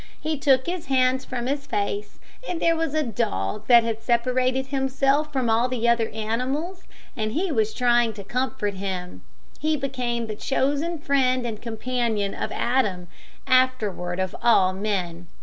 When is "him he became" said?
8.73-10.25